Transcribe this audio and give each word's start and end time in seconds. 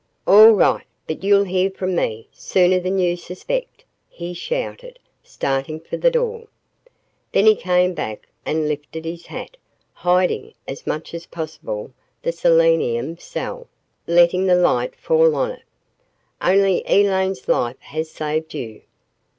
"All 0.25 0.49
right 0.53 0.83
but 1.05 1.23
you'll 1.23 1.43
hear 1.43 1.69
from 1.69 1.95
me 1.95 2.27
sooner 2.31 2.79
than 2.79 2.97
you 2.97 3.15
suspect," 3.15 3.85
he 4.09 4.33
shouted, 4.33 4.97
starting 5.21 5.79
for 5.79 5.95
the 5.95 6.09
door. 6.09 6.47
Then 7.33 7.45
he 7.45 7.55
came 7.55 7.93
back 7.93 8.27
and 8.43 8.67
lifted 8.67 9.05
his 9.05 9.27
hat, 9.27 9.57
hiding 9.93 10.55
as 10.67 10.87
much 10.87 11.13
as 11.13 11.27
possible 11.27 11.91
the 12.23 12.31
selenium 12.31 13.19
cell, 13.19 13.67
letting 14.07 14.47
the 14.47 14.55
light 14.55 14.95
fall 14.95 15.35
on 15.35 15.51
it. 15.51 15.63
"Only 16.41 16.81
Elaine's 16.87 17.47
life 17.47 17.77
has 17.81 18.09
saved 18.09 18.55
you." 18.55 18.81